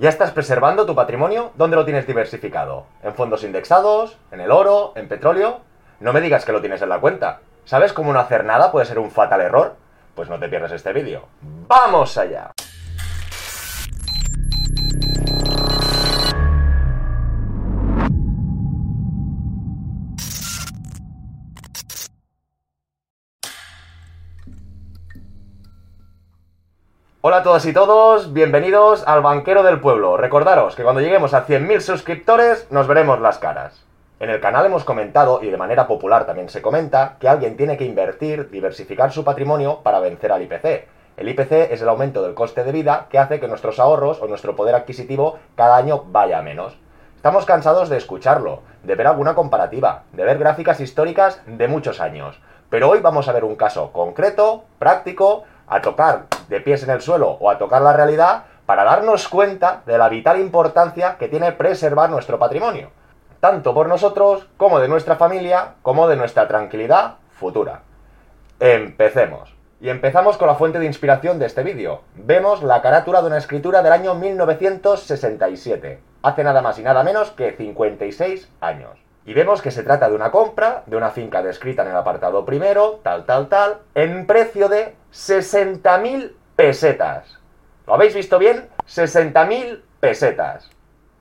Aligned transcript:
¿Ya 0.00 0.10
estás 0.10 0.30
preservando 0.30 0.86
tu 0.86 0.94
patrimonio? 0.94 1.50
¿Dónde 1.56 1.74
lo 1.74 1.84
tienes 1.84 2.06
diversificado? 2.06 2.86
¿En 3.02 3.14
fondos 3.14 3.42
indexados? 3.42 4.16
¿En 4.30 4.40
el 4.40 4.52
oro? 4.52 4.92
¿En 4.94 5.08
petróleo? 5.08 5.58
No 5.98 6.12
me 6.12 6.20
digas 6.20 6.44
que 6.44 6.52
lo 6.52 6.60
tienes 6.60 6.80
en 6.82 6.88
la 6.88 7.00
cuenta. 7.00 7.40
¿Sabes 7.64 7.92
cómo 7.92 8.12
no 8.12 8.20
hacer 8.20 8.44
nada 8.44 8.70
puede 8.70 8.86
ser 8.86 9.00
un 9.00 9.10
fatal 9.10 9.40
error? 9.40 9.74
Pues 10.14 10.28
no 10.28 10.38
te 10.38 10.48
pierdas 10.48 10.70
este 10.70 10.92
vídeo. 10.92 11.24
¡Vamos 11.66 12.16
allá! 12.16 12.52
Hola 27.28 27.40
a 27.40 27.42
todas 27.42 27.66
y 27.66 27.74
todos, 27.74 28.32
bienvenidos 28.32 29.06
al 29.06 29.20
Banquero 29.20 29.62
del 29.62 29.80
Pueblo. 29.80 30.16
Recordaros 30.16 30.74
que 30.74 30.82
cuando 30.82 31.02
lleguemos 31.02 31.34
a 31.34 31.46
100.000 31.46 31.80
suscriptores 31.80 32.66
nos 32.70 32.86
veremos 32.86 33.20
las 33.20 33.36
caras. 33.36 33.84
En 34.18 34.30
el 34.30 34.40
canal 34.40 34.64
hemos 34.64 34.82
comentado, 34.84 35.40
y 35.42 35.50
de 35.50 35.58
manera 35.58 35.86
popular 35.86 36.24
también 36.24 36.48
se 36.48 36.62
comenta, 36.62 37.16
que 37.20 37.28
alguien 37.28 37.58
tiene 37.58 37.76
que 37.76 37.84
invertir, 37.84 38.48
diversificar 38.48 39.12
su 39.12 39.24
patrimonio 39.24 39.80
para 39.82 40.00
vencer 40.00 40.32
al 40.32 40.40
IPC. 40.40 40.88
El 41.18 41.28
IPC 41.28 41.70
es 41.70 41.82
el 41.82 41.90
aumento 41.90 42.22
del 42.22 42.32
coste 42.32 42.64
de 42.64 42.72
vida 42.72 43.08
que 43.10 43.18
hace 43.18 43.38
que 43.38 43.46
nuestros 43.46 43.78
ahorros 43.78 44.22
o 44.22 44.26
nuestro 44.26 44.56
poder 44.56 44.74
adquisitivo 44.74 45.38
cada 45.54 45.76
año 45.76 46.04
vaya 46.06 46.38
a 46.38 46.42
menos. 46.42 46.78
Estamos 47.14 47.44
cansados 47.44 47.90
de 47.90 47.98
escucharlo, 47.98 48.62
de 48.84 48.94
ver 48.94 49.06
alguna 49.06 49.34
comparativa, 49.34 50.04
de 50.14 50.24
ver 50.24 50.38
gráficas 50.38 50.80
históricas 50.80 51.42
de 51.44 51.68
muchos 51.68 52.00
años. 52.00 52.40
Pero 52.70 52.88
hoy 52.88 53.00
vamos 53.00 53.28
a 53.28 53.32
ver 53.32 53.44
un 53.44 53.56
caso 53.56 53.92
concreto, 53.92 54.64
práctico, 54.78 55.44
a 55.68 55.80
tocar 55.80 56.26
de 56.48 56.60
pies 56.60 56.82
en 56.82 56.90
el 56.90 57.00
suelo 57.00 57.30
o 57.40 57.50
a 57.50 57.58
tocar 57.58 57.82
la 57.82 57.92
realidad 57.92 58.44
para 58.66 58.84
darnos 58.84 59.28
cuenta 59.28 59.82
de 59.86 59.96
la 59.96 60.08
vital 60.08 60.38
importancia 60.40 61.16
que 61.18 61.28
tiene 61.28 61.52
preservar 61.52 62.10
nuestro 62.10 62.38
patrimonio, 62.38 62.90
tanto 63.40 63.72
por 63.72 63.88
nosotros 63.88 64.46
como 64.56 64.78
de 64.78 64.88
nuestra 64.88 65.16
familia, 65.16 65.74
como 65.82 66.08
de 66.08 66.16
nuestra 66.16 66.48
tranquilidad 66.48 67.14
futura. 67.30 67.82
Empecemos. 68.60 69.54
Y 69.80 69.90
empezamos 69.90 70.36
con 70.36 70.48
la 70.48 70.56
fuente 70.56 70.80
de 70.80 70.86
inspiración 70.86 71.38
de 71.38 71.46
este 71.46 71.62
vídeo. 71.62 72.02
Vemos 72.16 72.62
la 72.64 72.82
carátula 72.82 73.20
de 73.20 73.28
una 73.28 73.38
escritura 73.38 73.80
del 73.80 73.92
año 73.92 74.14
1967, 74.16 76.00
hace 76.22 76.44
nada 76.44 76.60
más 76.60 76.78
y 76.78 76.82
nada 76.82 77.04
menos 77.04 77.30
que 77.30 77.52
56 77.52 78.50
años. 78.60 78.98
Y 79.24 79.34
vemos 79.34 79.62
que 79.62 79.70
se 79.70 79.82
trata 79.82 80.08
de 80.08 80.16
una 80.16 80.30
compra 80.30 80.82
de 80.86 80.96
una 80.96 81.10
finca 81.10 81.42
descrita 81.42 81.82
en 81.82 81.88
el 81.88 81.96
apartado 81.96 82.44
primero, 82.44 83.00
tal, 83.02 83.24
tal, 83.24 83.48
tal, 83.48 83.78
en 83.94 84.26
precio 84.26 84.68
de 84.68 84.96
60.000 85.12 86.32
pesetas. 86.56 87.38
¿Lo 87.86 87.94
habéis 87.94 88.14
visto 88.14 88.38
bien? 88.38 88.68
60.000 88.86 89.82
pesetas. 90.00 90.70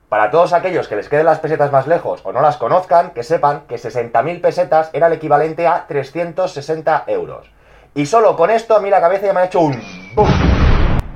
Para 0.10 0.32
todos 0.32 0.54
aquellos 0.54 0.88
que 0.88 0.96
les 0.96 1.10
queden 1.10 1.26
las 1.26 1.40
pesetas 1.40 1.72
más 1.72 1.88
lejos 1.88 2.22
o 2.24 2.32
no 2.32 2.42
las 2.42 2.58
conozcan, 2.58 3.12
que 3.12 3.24
sepan 3.24 3.62
que 3.68 3.76
60.000 3.76 4.42
pesetas 4.42 4.90
era 4.94 5.08
el 5.08 5.14
equivalente 5.14 5.68
a 5.68 5.86
360 5.88 7.04
euros. 7.08 7.52
Y 7.94 8.06
solo 8.06 8.36
con 8.36 8.50
esto 8.50 8.76
a 8.76 8.80
mí 8.80 8.90
la 8.90 9.02
cabeza 9.02 9.26
ya 9.26 9.34
me 9.34 9.42
ha 9.42 9.46
hecho 9.46 9.62
un... 9.62 9.82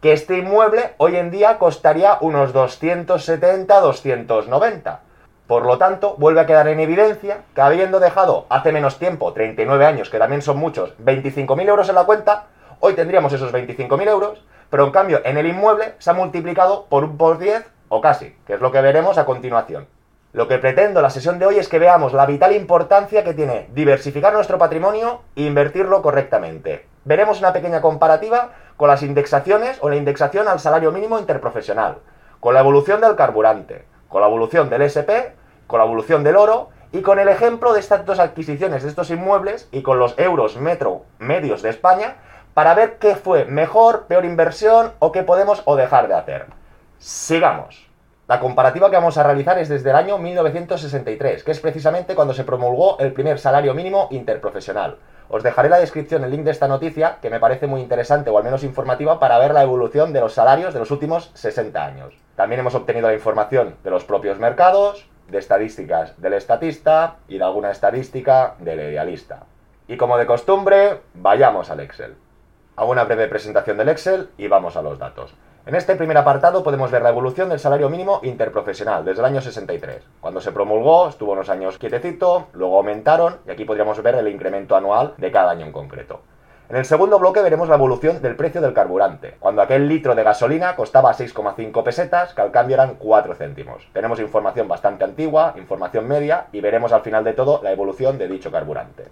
que 0.00 0.14
este 0.14 0.38
inmueble 0.38 0.94
hoy 0.96 1.16
en 1.16 1.30
día 1.30 1.58
costaría 1.58 2.16
unos 2.22 2.54
270-290. 2.54 5.00
Por 5.46 5.66
lo 5.66 5.76
tanto, 5.76 6.14
vuelve 6.16 6.40
a 6.40 6.46
quedar 6.46 6.68
en 6.68 6.80
evidencia 6.80 7.40
que 7.54 7.60
habiendo 7.60 8.00
dejado 8.00 8.46
hace 8.48 8.72
menos 8.72 8.98
tiempo, 8.98 9.34
39 9.34 9.84
años, 9.84 10.08
que 10.08 10.18
también 10.18 10.40
son 10.40 10.56
muchos, 10.56 10.94
25.000 11.04 11.68
euros 11.68 11.90
en 11.90 11.96
la 11.96 12.04
cuenta, 12.04 12.46
hoy 12.80 12.94
tendríamos 12.94 13.34
esos 13.34 13.52
25.000 13.52 14.08
euros, 14.08 14.42
pero 14.70 14.86
en 14.86 14.90
cambio 14.90 15.20
en 15.22 15.36
el 15.36 15.46
inmueble 15.46 15.92
se 15.98 16.08
ha 16.08 16.14
multiplicado 16.14 16.86
por 16.88 17.04
un 17.04 17.18
por 17.18 17.36
10 17.38 17.70
o 17.90 18.00
casi, 18.00 18.34
que 18.46 18.54
es 18.54 18.60
lo 18.60 18.72
que 18.72 18.80
veremos 18.80 19.18
a 19.18 19.26
continuación. 19.26 19.86
Lo 20.36 20.48
que 20.48 20.58
pretendo 20.58 21.00
en 21.00 21.02
la 21.02 21.08
sesión 21.08 21.38
de 21.38 21.46
hoy 21.46 21.56
es 21.56 21.66
que 21.66 21.78
veamos 21.78 22.12
la 22.12 22.26
vital 22.26 22.54
importancia 22.54 23.24
que 23.24 23.32
tiene 23.32 23.70
diversificar 23.72 24.34
nuestro 24.34 24.58
patrimonio 24.58 25.22
e 25.34 25.44
invertirlo 25.44 26.02
correctamente. 26.02 26.86
Veremos 27.06 27.38
una 27.38 27.54
pequeña 27.54 27.80
comparativa 27.80 28.50
con 28.76 28.88
las 28.88 29.02
indexaciones 29.02 29.78
o 29.80 29.88
la 29.88 29.96
indexación 29.96 30.46
al 30.46 30.60
salario 30.60 30.92
mínimo 30.92 31.18
interprofesional, 31.18 32.00
con 32.38 32.52
la 32.52 32.60
evolución 32.60 33.00
del 33.00 33.16
carburante, 33.16 33.86
con 34.10 34.20
la 34.20 34.26
evolución 34.26 34.68
del 34.68 34.82
SP, 34.84 35.32
con 35.66 35.78
la 35.78 35.86
evolución 35.86 36.22
del 36.22 36.36
oro 36.36 36.68
y 36.92 37.00
con 37.00 37.18
el 37.18 37.30
ejemplo 37.30 37.72
de 37.72 37.80
estas 37.80 38.04
dos 38.04 38.18
adquisiciones 38.18 38.82
de 38.82 38.90
estos 38.90 39.08
inmuebles 39.08 39.70
y 39.72 39.80
con 39.80 39.98
los 39.98 40.18
euros 40.18 40.58
metro 40.58 41.04
medios 41.18 41.62
de 41.62 41.70
España 41.70 42.16
para 42.52 42.74
ver 42.74 42.98
qué 42.98 43.16
fue 43.16 43.46
mejor, 43.46 44.04
peor 44.04 44.26
inversión 44.26 44.92
o 44.98 45.12
qué 45.12 45.22
podemos 45.22 45.62
o 45.64 45.76
dejar 45.76 46.08
de 46.08 46.14
hacer. 46.14 46.46
Sigamos. 46.98 47.85
La 48.28 48.40
comparativa 48.40 48.90
que 48.90 48.96
vamos 48.96 49.18
a 49.18 49.22
realizar 49.22 49.56
es 49.60 49.68
desde 49.68 49.90
el 49.90 49.94
año 49.94 50.18
1963, 50.18 51.44
que 51.44 51.52
es 51.52 51.60
precisamente 51.60 52.16
cuando 52.16 52.34
se 52.34 52.42
promulgó 52.42 52.98
el 52.98 53.12
primer 53.12 53.38
salario 53.38 53.72
mínimo 53.72 54.08
interprofesional. 54.10 54.96
Os 55.28 55.44
dejaré 55.44 55.66
en 55.66 55.70
la 55.70 55.78
descripción 55.78 56.24
el 56.24 56.32
link 56.32 56.42
de 56.42 56.50
esta 56.50 56.66
noticia, 56.66 57.18
que 57.22 57.30
me 57.30 57.38
parece 57.38 57.68
muy 57.68 57.80
interesante 57.80 58.28
o 58.30 58.36
al 58.36 58.42
menos 58.42 58.64
informativa 58.64 59.20
para 59.20 59.38
ver 59.38 59.54
la 59.54 59.62
evolución 59.62 60.12
de 60.12 60.18
los 60.18 60.32
salarios 60.32 60.74
de 60.74 60.80
los 60.80 60.90
últimos 60.90 61.30
60 61.34 61.84
años. 61.84 62.14
También 62.34 62.58
hemos 62.58 62.74
obtenido 62.74 63.06
la 63.06 63.14
información 63.14 63.76
de 63.84 63.90
los 63.90 64.02
propios 64.02 64.40
mercados, 64.40 65.08
de 65.28 65.38
estadísticas 65.38 66.20
del 66.20 66.32
estatista 66.32 67.18
y 67.28 67.38
de 67.38 67.44
alguna 67.44 67.70
estadística 67.70 68.56
del 68.58 68.80
idealista. 68.80 69.44
Y 69.86 69.96
como 69.96 70.18
de 70.18 70.26
costumbre, 70.26 71.00
vayamos 71.14 71.70
al 71.70 71.78
Excel. 71.78 72.16
Hago 72.74 72.90
una 72.90 73.04
breve 73.04 73.28
presentación 73.28 73.76
del 73.76 73.88
Excel 73.88 74.30
y 74.36 74.48
vamos 74.48 74.76
a 74.76 74.82
los 74.82 74.98
datos. 74.98 75.32
En 75.66 75.74
este 75.74 75.96
primer 75.96 76.16
apartado 76.16 76.62
podemos 76.62 76.92
ver 76.92 77.02
la 77.02 77.08
evolución 77.08 77.48
del 77.48 77.58
salario 77.58 77.90
mínimo 77.90 78.20
interprofesional 78.22 79.04
desde 79.04 79.18
el 79.18 79.26
año 79.26 79.40
63. 79.40 80.00
Cuando 80.20 80.40
se 80.40 80.52
promulgó 80.52 81.08
estuvo 81.08 81.32
unos 81.32 81.48
años 81.48 81.76
quietecito, 81.76 82.46
luego 82.52 82.76
aumentaron 82.76 83.38
y 83.48 83.50
aquí 83.50 83.64
podríamos 83.64 84.00
ver 84.00 84.14
el 84.14 84.28
incremento 84.28 84.76
anual 84.76 85.14
de 85.16 85.32
cada 85.32 85.50
año 85.50 85.66
en 85.66 85.72
concreto. 85.72 86.20
En 86.68 86.76
el 86.76 86.84
segundo 86.84 87.18
bloque 87.18 87.42
veremos 87.42 87.68
la 87.68 87.74
evolución 87.74 88.22
del 88.22 88.36
precio 88.36 88.60
del 88.60 88.74
carburante, 88.74 89.38
cuando 89.40 89.60
aquel 89.60 89.88
litro 89.88 90.14
de 90.14 90.22
gasolina 90.22 90.76
costaba 90.76 91.12
6,5 91.12 91.82
pesetas, 91.82 92.32
que 92.32 92.42
al 92.42 92.52
cambio 92.52 92.74
eran 92.74 92.94
4 92.94 93.34
céntimos. 93.34 93.88
Tenemos 93.92 94.20
información 94.20 94.68
bastante 94.68 95.02
antigua, 95.02 95.54
información 95.56 96.06
media, 96.06 96.46
y 96.52 96.60
veremos 96.60 96.92
al 96.92 97.02
final 97.02 97.24
de 97.24 97.32
todo 97.32 97.60
la 97.64 97.72
evolución 97.72 98.18
de 98.18 98.28
dicho 98.28 98.52
carburante. 98.52 99.06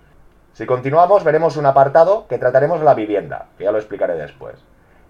Si 0.53 0.67
continuamos 0.67 1.25
veremos 1.25 1.57
un 1.57 1.67
apartado 1.67 2.29
que 2.29 2.39
trataremos 2.39 2.81
la 2.81 2.95
vivienda, 2.95 3.47
que 3.59 3.65
ya 3.65 3.73
lo 3.73 3.79
explicaré 3.79 4.15
después. 4.15 4.55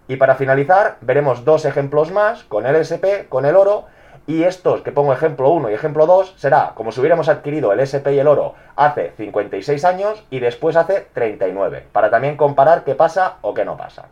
Y 0.08 0.16
para 0.16 0.34
finalizar, 0.34 0.98
veremos 1.00 1.44
dos 1.44 1.64
ejemplos 1.64 2.12
más 2.12 2.44
con 2.44 2.66
el 2.66 2.76
SP, 2.76 3.26
con 3.28 3.46
el 3.46 3.56
oro, 3.56 3.86
y 4.26 4.44
estos 4.44 4.80
que 4.80 4.92
pongo 4.92 5.12
ejemplo 5.12 5.50
1 5.50 5.70
y 5.70 5.74
ejemplo 5.74 6.06
2 6.06 6.34
será 6.38 6.72
como 6.74 6.92
si 6.92 7.00
hubiéramos 7.00 7.28
adquirido 7.28 7.72
el 7.72 7.80
SP 7.84 8.14
y 8.14 8.18
el 8.18 8.26
oro 8.26 8.54
hace 8.74 9.12
56 9.16 9.84
años 9.84 10.24
y 10.30 10.40
después 10.40 10.76
hace 10.76 11.06
39, 11.12 11.88
para 11.92 12.10
también 12.10 12.36
comparar 12.36 12.84
qué 12.84 12.94
pasa 12.94 13.36
o 13.42 13.52
qué 13.52 13.64
no 13.64 13.76
pasa. 13.76 14.06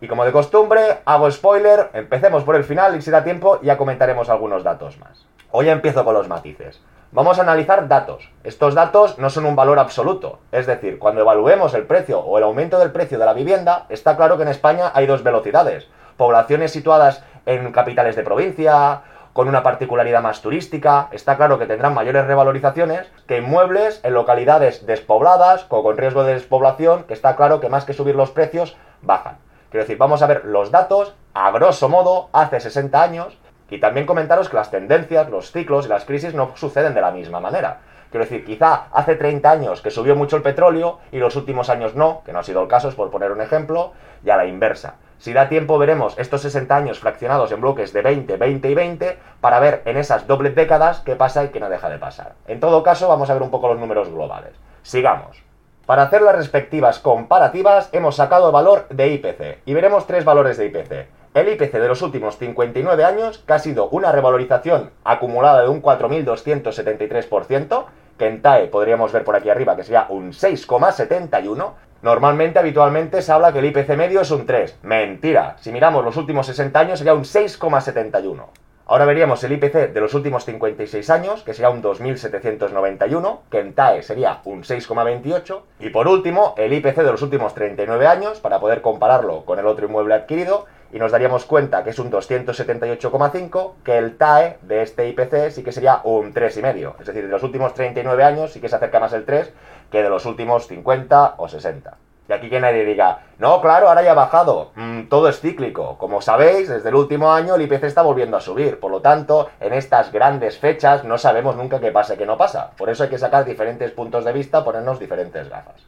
Y 0.00 0.08
como 0.08 0.24
de 0.24 0.32
costumbre, 0.32 1.00
hago 1.04 1.30
spoiler, 1.30 1.90
empecemos 1.92 2.44
por 2.44 2.56
el 2.56 2.64
final 2.64 2.96
y 2.96 3.02
si 3.02 3.10
da 3.10 3.24
tiempo 3.24 3.60
ya 3.62 3.76
comentaremos 3.76 4.30
algunos 4.30 4.64
datos 4.64 4.98
más. 4.98 5.26
Hoy 5.50 5.68
empiezo 5.68 6.04
con 6.04 6.14
los 6.14 6.28
matices. 6.28 6.80
Vamos 7.10 7.38
a 7.38 7.42
analizar 7.42 7.88
datos. 7.88 8.30
Estos 8.44 8.74
datos 8.74 9.18
no 9.18 9.30
son 9.30 9.46
un 9.46 9.56
valor 9.56 9.78
absoluto. 9.78 10.40
Es 10.52 10.66
decir, 10.66 10.98
cuando 10.98 11.22
evaluemos 11.22 11.72
el 11.72 11.86
precio 11.86 12.20
o 12.20 12.36
el 12.36 12.44
aumento 12.44 12.78
del 12.78 12.92
precio 12.92 13.18
de 13.18 13.24
la 13.24 13.32
vivienda, 13.32 13.86
está 13.88 14.14
claro 14.14 14.36
que 14.36 14.42
en 14.42 14.50
España 14.50 14.92
hay 14.92 15.06
dos 15.06 15.22
velocidades. 15.22 15.88
Poblaciones 16.18 16.70
situadas 16.70 17.24
en 17.46 17.72
capitales 17.72 18.14
de 18.14 18.24
provincia, 18.24 19.00
con 19.32 19.48
una 19.48 19.62
particularidad 19.62 20.20
más 20.20 20.42
turística, 20.42 21.08
está 21.10 21.38
claro 21.38 21.58
que 21.58 21.64
tendrán 21.64 21.94
mayores 21.94 22.26
revalorizaciones 22.26 23.10
que 23.26 23.38
inmuebles 23.38 24.00
en 24.04 24.12
localidades 24.12 24.84
despobladas 24.84 25.64
o 25.70 25.82
con 25.82 25.96
riesgo 25.96 26.24
de 26.24 26.34
despoblación, 26.34 27.04
que 27.04 27.14
está 27.14 27.36
claro 27.36 27.58
que 27.58 27.70
más 27.70 27.86
que 27.86 27.94
subir 27.94 28.16
los 28.16 28.32
precios, 28.32 28.76
bajan. 29.00 29.38
Quiero 29.70 29.84
decir, 29.84 29.96
vamos 29.96 30.20
a 30.20 30.26
ver 30.26 30.44
los 30.44 30.70
datos 30.70 31.14
a 31.32 31.50
grosso 31.52 31.88
modo 31.88 32.28
hace 32.32 32.60
60 32.60 33.02
años 33.02 33.38
y 33.70 33.78
también 33.78 34.06
comentaros 34.06 34.48
que 34.48 34.56
las 34.56 34.70
tendencias, 34.70 35.28
los 35.28 35.52
ciclos 35.52 35.86
y 35.86 35.88
las 35.88 36.04
crisis 36.04 36.34
no 36.34 36.52
suceden 36.56 36.94
de 36.94 37.00
la 37.00 37.10
misma 37.10 37.40
manera. 37.40 37.80
Quiero 38.10 38.24
decir, 38.24 38.44
quizá 38.44 38.86
hace 38.92 39.16
30 39.16 39.50
años 39.50 39.82
que 39.82 39.90
subió 39.90 40.16
mucho 40.16 40.36
el 40.36 40.42
petróleo 40.42 40.98
y 41.12 41.18
los 41.18 41.36
últimos 41.36 41.68
años 41.68 41.94
no, 41.94 42.22
que 42.24 42.32
no 42.32 42.38
ha 42.38 42.42
sido 42.42 42.62
el 42.62 42.68
caso, 42.68 42.88
es 42.88 42.94
por 42.94 43.10
poner 43.10 43.32
un 43.32 43.42
ejemplo, 43.42 43.92
y 44.24 44.30
a 44.30 44.36
la 44.36 44.46
inversa. 44.46 44.94
Si 45.18 45.32
da 45.32 45.48
tiempo 45.48 45.78
veremos 45.78 46.18
estos 46.18 46.42
60 46.42 46.74
años 46.74 47.00
fraccionados 47.00 47.52
en 47.52 47.60
bloques 47.60 47.92
de 47.92 48.02
20, 48.02 48.36
20 48.36 48.70
y 48.70 48.74
20 48.74 49.18
para 49.40 49.60
ver 49.60 49.82
en 49.84 49.96
esas 49.96 50.26
dobles 50.26 50.54
décadas 50.54 51.00
qué 51.00 51.16
pasa 51.16 51.44
y 51.44 51.48
qué 51.48 51.60
no 51.60 51.68
deja 51.68 51.90
de 51.90 51.98
pasar. 51.98 52.34
En 52.46 52.60
todo 52.60 52.82
caso, 52.82 53.08
vamos 53.08 53.28
a 53.28 53.34
ver 53.34 53.42
un 53.42 53.50
poco 53.50 53.68
los 53.68 53.78
números 53.78 54.08
globales. 54.08 54.52
Sigamos. 54.82 55.42
Para 55.84 56.02
hacer 56.02 56.22
las 56.22 56.36
respectivas 56.36 56.98
comparativas 57.00 57.88
hemos 57.92 58.16
sacado 58.16 58.46
el 58.46 58.52
valor 58.52 58.86
de 58.88 59.08
IPC 59.08 59.58
y 59.66 59.74
veremos 59.74 60.06
tres 60.06 60.24
valores 60.24 60.56
de 60.56 60.66
IPC 60.66 61.17
el 61.38 61.48
IPC 61.48 61.72
de 61.72 61.88
los 61.88 62.02
últimos 62.02 62.38
59 62.38 63.04
años, 63.04 63.38
que 63.38 63.52
ha 63.52 63.58
sido 63.58 63.88
una 63.90 64.12
revalorización 64.12 64.90
acumulada 65.04 65.62
de 65.62 65.68
un 65.68 65.82
4.273%, 65.82 67.84
que 68.18 68.26
en 68.26 68.42
TAE 68.42 68.66
podríamos 68.66 69.12
ver 69.12 69.24
por 69.24 69.36
aquí 69.36 69.48
arriba 69.48 69.76
que 69.76 69.84
sería 69.84 70.06
un 70.08 70.32
6,71%. 70.32 71.72
Normalmente, 72.00 72.58
habitualmente, 72.58 73.22
se 73.22 73.32
habla 73.32 73.52
que 73.52 73.58
el 73.58 73.66
IPC 73.66 73.96
medio 73.96 74.20
es 74.20 74.30
un 74.30 74.46
3. 74.46 74.78
Mentira. 74.82 75.56
Si 75.58 75.72
miramos 75.72 76.04
los 76.04 76.16
últimos 76.16 76.46
60 76.46 76.78
años 76.78 76.98
sería 76.98 77.14
un 77.14 77.24
6,71. 77.24 78.44
Ahora 78.86 79.04
veríamos 79.04 79.44
el 79.44 79.52
IPC 79.52 79.92
de 79.92 80.00
los 80.00 80.14
últimos 80.14 80.46
56 80.46 81.10
años, 81.10 81.42
que 81.42 81.52
sería 81.52 81.68
un 81.68 81.82
2.791, 81.82 83.40
que 83.50 83.60
en 83.60 83.74
TAE 83.74 84.02
sería 84.02 84.40
un 84.44 84.62
6,28. 84.62 85.60
Y 85.80 85.90
por 85.90 86.08
último, 86.08 86.54
el 86.56 86.72
IPC 86.72 86.96
de 86.96 87.12
los 87.12 87.20
últimos 87.20 87.52
39 87.52 88.06
años, 88.06 88.40
para 88.40 88.60
poder 88.60 88.80
compararlo 88.80 89.44
con 89.44 89.58
el 89.58 89.66
otro 89.66 89.86
inmueble 89.86 90.14
adquirido, 90.14 90.64
y 90.92 90.98
nos 90.98 91.12
daríamos 91.12 91.44
cuenta 91.44 91.84
que 91.84 91.90
es 91.90 91.98
un 91.98 92.10
278,5, 92.10 93.72
que 93.84 93.98
el 93.98 94.16
TAE 94.16 94.58
de 94.62 94.82
este 94.82 95.08
IPC 95.08 95.50
sí 95.50 95.62
que 95.62 95.72
sería 95.72 96.00
un 96.04 96.32
3,5. 96.32 96.94
Es 97.00 97.06
decir, 97.06 97.24
de 97.24 97.30
los 97.30 97.42
últimos 97.42 97.74
39 97.74 98.24
años 98.24 98.52
sí 98.52 98.60
que 98.60 98.68
se 98.68 98.76
acerca 98.76 99.00
más 99.00 99.12
el 99.12 99.24
3 99.24 99.52
que 99.90 100.02
de 100.02 100.08
los 100.08 100.26
últimos 100.26 100.66
50 100.66 101.34
o 101.36 101.48
60. 101.48 101.96
Y 102.28 102.32
aquí 102.32 102.50
que 102.50 102.60
nadie 102.60 102.84
diga, 102.84 103.20
no, 103.38 103.60
claro, 103.62 103.88
ahora 103.88 104.02
ya 104.02 104.10
ha 104.10 104.14
bajado. 104.14 104.72
Mm, 104.74 105.04
todo 105.08 105.28
es 105.28 105.40
cíclico. 105.40 105.96
Como 105.96 106.20
sabéis, 106.20 106.68
desde 106.68 106.90
el 106.90 106.94
último 106.94 107.32
año 107.32 107.54
el 107.54 107.62
IPC 107.62 107.84
está 107.84 108.02
volviendo 108.02 108.36
a 108.36 108.40
subir. 108.40 108.78
Por 108.78 108.90
lo 108.90 109.00
tanto, 109.00 109.48
en 109.60 109.72
estas 109.72 110.12
grandes 110.12 110.58
fechas 110.58 111.04
no 111.04 111.16
sabemos 111.16 111.56
nunca 111.56 111.80
qué 111.80 111.90
pasa 111.90 112.14
y 112.14 112.16
qué 112.18 112.26
no 112.26 112.36
pasa. 112.36 112.72
Por 112.76 112.90
eso 112.90 113.02
hay 113.02 113.08
que 113.08 113.18
sacar 113.18 113.46
diferentes 113.46 113.92
puntos 113.92 114.26
de 114.26 114.32
vista, 114.32 114.62
ponernos 114.62 114.98
diferentes 114.98 115.48
gafas. 115.48 115.86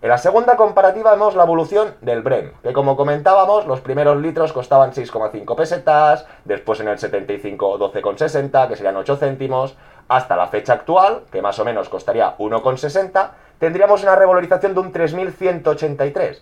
En 0.01 0.09
la 0.09 0.19
segunda 0.19 0.57
comparativa 0.57 1.13
vemos 1.13 1.37
la 1.37 1.45
evolución 1.45 1.95
del 2.01 2.23
Bren, 2.23 2.53
que 2.65 2.73
como 2.73 2.97
comentábamos, 2.97 3.67
los 3.67 3.81
primeros 3.81 4.17
litros 4.21 4.53
costaban 4.53 4.93
6,5 4.93 5.57
pesetas, 5.57 6.27
después 6.45 6.79
en 6.81 6.89
el 6.89 6.99
75 6.99 7.79
12,60, 7.79 8.69
que 8.69 8.77
serían 8.77 8.97
8 8.97 9.17
céntimos, 9.17 9.77
hasta 10.09 10.37
la 10.37 10.49
fecha 10.49 10.73
actual, 10.73 11.23
que 11.31 11.43
más 11.43 11.59
o 11.59 11.65
menos 11.65 11.89
costaría 11.89 12.37
1,60, 12.39 13.31
tendríamos 13.59 14.03
una 14.03 14.17
revalorización 14.17 14.75
de 14.75 14.81
un 14.81 14.93
3.183. 14.93 16.41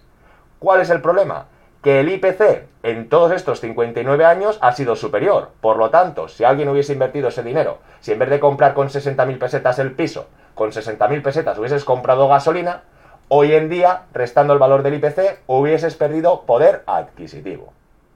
¿Cuál 0.59 0.81
es 0.81 0.91
el 0.91 1.03
problema? 1.03 1.47
Que 1.83 2.01
el 2.01 2.09
IPC 2.09 2.67
en 2.83 3.09
todos 3.09 3.33
estos 3.33 3.61
59 3.61 4.25
años 4.25 4.59
ha 4.61 4.73
sido 4.73 4.97
superior. 4.97 5.51
Por 5.61 5.77
lo 5.77 5.91
tanto, 5.91 6.29
si 6.29 6.45
alguien 6.45 6.69
hubiese 6.69 6.93
invertido 6.93 7.29
ese 7.29 7.43
dinero, 7.43 7.79
si 8.01 8.13
en 8.13 8.19
vez 8.19 8.31
de 8.31 8.41
comprar 8.41 8.75
con 8.75 8.89
60.000 8.89 9.39
pesetas 9.39 9.79
el 9.79 9.93
piso, 9.93 10.27
con 10.55 10.71
60.000 10.71 11.23
pesetas 11.23 11.59
hubieses 11.59 11.85
comprado 11.85 12.29
gasolina, 12.29 12.83
hoy 13.29 13.53
en 13.53 13.69
día, 13.69 14.03
restando 14.13 14.53
el 14.53 14.59
valor 14.59 14.83
del 14.83 14.95
IPC, 14.95 15.41
hubieses 15.47 15.97
perdido 15.97 16.43
poder 16.43 16.83
adquisitivo. 16.87 17.73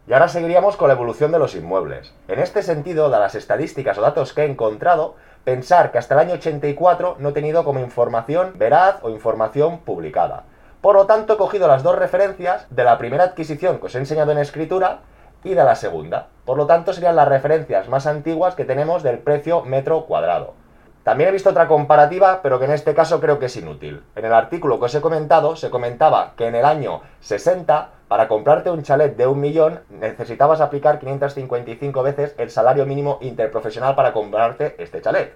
Y 0.08 0.12
ahora 0.12 0.29
seguiríamos 0.29 0.76
con 0.76 0.88
la 0.88 0.94
evolución 0.94 1.31
de 1.31 1.38
los 1.38 1.55
inmuebles. 1.55 2.12
En 2.26 2.41
este 2.41 2.62
sentido, 2.62 3.11
de 3.11 3.19
las 3.19 3.35
estadísticas 3.35 3.99
o 3.99 4.00
datos 4.00 4.32
que 4.32 4.43
he 4.43 4.47
encontrado, 4.47 5.14
pensar 5.44 5.90
que 5.90 5.98
hasta 5.98 6.14
el 6.14 6.20
año 6.20 6.34
84 6.34 7.16
no 7.19 7.28
he 7.31 7.32
tenido 7.32 7.64
como 7.64 7.81
información 7.81 8.54
veraz 8.56 8.96
o 9.02 9.10
información 9.10 9.78
publicada. 9.81 10.44
Por 10.81 10.94
lo 10.94 11.06
tanto, 11.06 11.34
he 11.34 11.37
cogido 11.37 11.69
las 11.69 11.82
dos 11.82 11.96
referencias 11.96 12.66
de 12.70 12.84
la 12.84 12.98
primera 12.98 13.25
adquisición 13.25 13.78
que 13.78 13.87
os 13.87 13.94
he 13.94 13.98
enseñado 13.98 14.32
en 14.32 14.38
escritura 14.38 15.00
y 15.44 15.50
de 15.50 15.64
la 15.64 15.75
segunda. 15.75 16.28
Por 16.44 16.56
lo 16.56 16.66
tanto, 16.66 16.92
serían 16.92 17.16
las 17.16 17.28
referencias 17.28 17.88
más 17.88 18.06
antiguas 18.06 18.54
que 18.54 18.64
tenemos 18.64 19.02
del 19.02 19.19
precio 19.19 19.62
metro 19.62 20.06
cuadrado. 20.06 20.54
También 21.02 21.31
he 21.31 21.32
visto 21.32 21.50
otra 21.50 21.67
comparativa, 21.67 22.41
pero 22.43 22.58
que 22.58 22.67
en 22.67 22.73
este 22.73 22.94
caso 22.94 23.20
creo 23.20 23.38
que 23.38 23.47
es 23.47 23.56
inútil. 23.56 24.02
En 24.14 24.25
el 24.26 24.35
artículo 24.35 24.79
que 24.79 24.85
os 24.85 24.95
he 24.95 25.00
comentado, 25.00 25.57
se 25.57 25.71
comentaba 25.71 26.35
que 26.37 26.47
en 26.47 26.54
el 26.54 26.64
año 26.64 27.00
60, 27.21 27.88
para 28.07 28.28
comprarte 28.28 28.71
un 28.71 28.83
chalet 28.83 29.16
de 29.16 29.26
un 29.26 29.40
millón, 29.40 29.80
necesitabas 29.88 30.61
aplicar 30.61 30.99
555 30.99 32.02
veces 32.02 32.35
el 32.37 32.50
salario 32.50 32.85
mínimo 32.85 33.19
interprofesional 33.23 33.95
para 33.95 34.12
comprarte 34.12 34.75
este 34.78 35.00
chalet. 35.00 35.35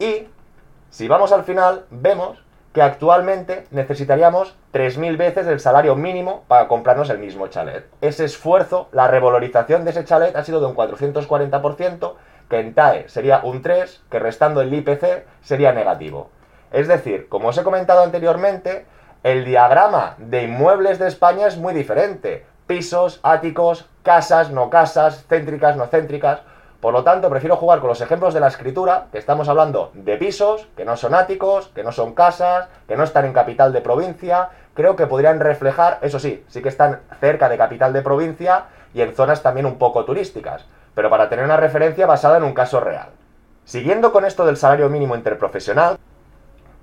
Y, 0.00 0.26
si 0.90 1.06
vamos 1.06 1.30
al 1.30 1.44
final, 1.44 1.84
vemos 1.90 2.42
que 2.72 2.82
actualmente 2.82 3.66
necesitaríamos 3.70 4.56
3.000 4.72 5.16
veces 5.16 5.46
el 5.46 5.60
salario 5.60 5.94
mínimo 5.94 6.44
para 6.48 6.66
comprarnos 6.68 7.10
el 7.10 7.18
mismo 7.18 7.46
chalet. 7.48 7.86
Ese 8.00 8.24
esfuerzo, 8.24 8.88
la 8.92 9.08
revalorización 9.08 9.84
de 9.84 9.90
ese 9.90 10.04
chalet 10.04 10.34
ha 10.34 10.44
sido 10.44 10.58
de 10.60 10.66
un 10.66 10.74
440%, 10.74 12.14
que 12.52 12.60
en 12.60 12.74
TAE 12.74 13.08
sería 13.08 13.40
un 13.44 13.62
3, 13.62 14.02
que 14.10 14.18
restando 14.18 14.60
el 14.60 14.74
IPC 14.74 15.24
sería 15.40 15.72
negativo. 15.72 16.28
Es 16.70 16.86
decir, 16.86 17.26
como 17.30 17.48
os 17.48 17.56
he 17.56 17.62
comentado 17.62 18.02
anteriormente, 18.02 18.84
el 19.22 19.46
diagrama 19.46 20.16
de 20.18 20.42
inmuebles 20.42 20.98
de 20.98 21.08
España 21.08 21.46
es 21.46 21.56
muy 21.56 21.72
diferente. 21.72 22.44
Pisos, 22.66 23.20
áticos, 23.22 23.88
casas, 24.02 24.50
no 24.50 24.68
casas, 24.68 25.24
céntricas, 25.30 25.78
no 25.78 25.86
céntricas. 25.86 26.40
Por 26.82 26.92
lo 26.92 27.04
tanto, 27.04 27.30
prefiero 27.30 27.56
jugar 27.56 27.80
con 27.80 27.88
los 27.88 28.02
ejemplos 28.02 28.34
de 28.34 28.40
la 28.40 28.48
escritura, 28.48 29.06
que 29.10 29.16
estamos 29.16 29.48
hablando 29.48 29.90
de 29.94 30.18
pisos, 30.18 30.68
que 30.76 30.84
no 30.84 30.98
son 30.98 31.14
áticos, 31.14 31.68
que 31.68 31.82
no 31.82 31.90
son 31.90 32.12
casas, 32.12 32.68
que 32.86 32.98
no 32.98 33.04
están 33.04 33.24
en 33.24 33.32
capital 33.32 33.72
de 33.72 33.80
provincia. 33.80 34.50
Creo 34.74 34.94
que 34.94 35.06
podrían 35.06 35.40
reflejar, 35.40 36.00
eso 36.02 36.18
sí, 36.18 36.44
sí 36.48 36.60
que 36.60 36.68
están 36.68 37.00
cerca 37.18 37.48
de 37.48 37.56
capital 37.56 37.94
de 37.94 38.02
provincia 38.02 38.66
y 38.92 39.00
en 39.00 39.14
zonas 39.14 39.42
también 39.42 39.64
un 39.64 39.78
poco 39.78 40.04
turísticas 40.04 40.66
pero 40.94 41.10
para 41.10 41.28
tener 41.28 41.44
una 41.44 41.56
referencia 41.56 42.06
basada 42.06 42.36
en 42.36 42.44
un 42.44 42.54
caso 42.54 42.80
real. 42.80 43.08
Siguiendo 43.64 44.12
con 44.12 44.24
esto 44.24 44.44
del 44.44 44.56
salario 44.56 44.88
mínimo 44.88 45.14
interprofesional, 45.14 45.98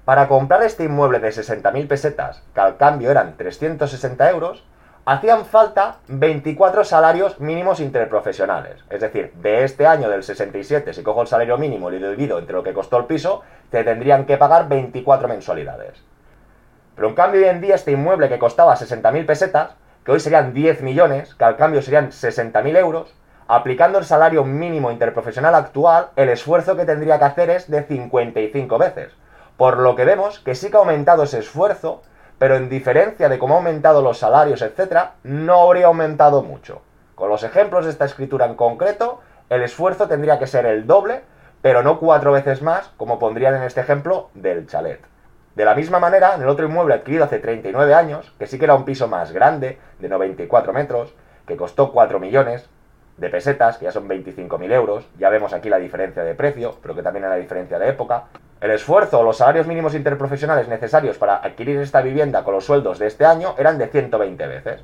para 0.05 0.27
comprar 0.27 0.63
este 0.63 0.85
inmueble 0.85 1.19
de 1.19 1.29
60.000 1.29 1.87
pesetas, 1.87 2.41
que 2.53 2.61
al 2.61 2.77
cambio 2.77 3.11
eran 3.11 3.37
360 3.37 4.29
euros, 4.31 4.65
hacían 5.05 5.45
falta 5.45 5.97
24 6.07 6.83
salarios 6.83 7.39
mínimos 7.39 7.79
interprofesionales. 7.79 8.83
Es 8.89 9.01
decir, 9.01 9.33
de 9.35 9.63
este 9.63 9.85
año 9.85 10.09
del 10.09 10.23
67, 10.23 10.93
si 10.93 11.03
cojo 11.03 11.21
el 11.21 11.27
salario 11.27 11.57
mínimo 11.57 11.91
y 11.91 11.99
lo 11.99 12.11
divido 12.11 12.39
entre 12.39 12.55
lo 12.55 12.63
que 12.63 12.73
costó 12.73 12.97
el 12.97 13.05
piso, 13.05 13.43
te 13.69 13.83
tendrían 13.83 14.25
que 14.25 14.37
pagar 14.37 14.67
24 14.67 15.27
mensualidades. 15.27 16.03
Pero 16.95 17.09
en 17.09 17.15
cambio 17.15 17.41
hoy 17.41 17.47
en 17.47 17.61
día 17.61 17.75
este 17.75 17.91
inmueble 17.91 18.29
que 18.29 18.39
costaba 18.39 18.75
60.000 18.75 19.25
pesetas, 19.25 19.71
que 20.03 20.11
hoy 20.11 20.19
serían 20.19 20.53
10 20.53 20.81
millones, 20.81 21.35
que 21.35 21.43
al 21.43 21.55
cambio 21.55 21.81
serían 21.81 22.09
60.000 22.09 22.77
euros, 22.77 23.13
aplicando 23.49 23.97
el 23.97 24.05
salario 24.05 24.43
mínimo 24.43 24.91
interprofesional 24.91 25.55
actual, 25.55 26.09
el 26.15 26.29
esfuerzo 26.29 26.77
que 26.77 26.85
tendría 26.85 27.17
que 27.17 27.25
hacer 27.25 27.49
es 27.49 27.67
de 27.67 27.81
55 27.81 28.77
veces. 28.77 29.11
Por 29.57 29.79
lo 29.79 29.95
que 29.95 30.05
vemos 30.05 30.39
que 30.39 30.53
sí 30.53 30.69
que 30.69 30.77
ha 30.77 30.81
aumentado 30.81 31.23
ese 31.23 31.39
esfuerzo, 31.39 32.03
pero 32.37 32.55
en 32.55 32.69
diferencia 32.69 33.27
de 33.27 33.39
cómo 33.39 33.55
ha 33.55 33.57
aumentado 33.57 34.03
los 34.03 34.19
salarios, 34.19 34.61
etc., 34.61 35.13
no 35.23 35.61
habría 35.61 35.87
aumentado 35.87 36.43
mucho. 36.43 36.83
Con 37.15 37.29
los 37.29 37.41
ejemplos 37.41 37.85
de 37.85 37.91
esta 37.91 38.05
escritura 38.05 38.45
en 38.45 38.53
concreto, 38.53 39.19
el 39.49 39.63
esfuerzo 39.63 40.07
tendría 40.07 40.37
que 40.37 40.45
ser 40.45 40.67
el 40.67 40.85
doble, 40.85 41.23
pero 41.63 41.81
no 41.81 41.97
cuatro 41.97 42.31
veces 42.31 42.61
más, 42.61 42.91
como 42.97 43.17
pondrían 43.17 43.55
en 43.55 43.63
este 43.63 43.81
ejemplo 43.81 44.29
del 44.35 44.67
chalet. 44.67 45.01
De 45.55 45.65
la 45.65 45.73
misma 45.73 45.97
manera, 45.97 46.35
en 46.35 46.43
el 46.43 46.49
otro 46.49 46.67
inmueble 46.67 46.93
adquirido 46.93 47.23
hace 47.23 47.39
39 47.39 47.95
años, 47.95 48.31
que 48.37 48.45
sí 48.45 48.59
que 48.59 48.65
era 48.65 48.75
un 48.75 48.85
piso 48.85 49.07
más 49.07 49.31
grande, 49.31 49.79
de 49.97 50.07
94 50.07 50.71
metros, 50.71 51.15
que 51.47 51.57
costó 51.57 51.91
4 51.91 52.19
millones, 52.19 52.69
de 53.19 53.29
pesetas, 53.29 53.77
que 53.77 53.85
ya 53.85 53.91
son 53.91 54.07
25.000 54.07 54.71
euros, 54.71 55.05
ya 55.17 55.29
vemos 55.29 55.53
aquí 55.53 55.69
la 55.69 55.77
diferencia 55.77 56.23
de 56.23 56.35
precio, 56.35 56.77
pero 56.81 56.95
que 56.95 57.03
también 57.03 57.25
hay 57.25 57.31
la 57.31 57.35
diferencia 57.37 57.77
de 57.77 57.89
época. 57.89 58.25
El 58.61 58.71
esfuerzo 58.71 59.19
o 59.19 59.23
los 59.23 59.37
salarios 59.37 59.67
mínimos 59.67 59.95
interprofesionales 59.95 60.67
necesarios 60.67 61.17
para 61.17 61.37
adquirir 61.37 61.79
esta 61.79 62.01
vivienda 62.01 62.43
con 62.43 62.53
los 62.53 62.65
sueldos 62.65 62.99
de 62.99 63.07
este 63.07 63.25
año 63.25 63.55
eran 63.57 63.77
de 63.77 63.87
120 63.87 64.47
veces. 64.47 64.81